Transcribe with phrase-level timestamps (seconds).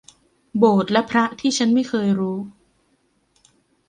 [0.57, 2.37] โบสถ์และพระที่ฉันไม่เคยรู้